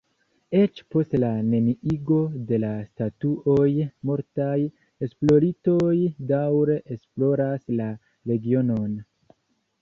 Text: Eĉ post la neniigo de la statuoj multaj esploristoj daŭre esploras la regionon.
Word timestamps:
Eĉ 0.59 0.79
post 0.93 1.11
la 1.23 1.27
neniigo 1.49 2.15
de 2.51 2.57
la 2.63 2.71
statuoj 2.85 3.67
multaj 4.11 4.55
esploristoj 5.09 5.93
daŭre 6.33 6.79
esploras 6.97 7.71
la 7.83 7.93
regionon. 8.35 8.99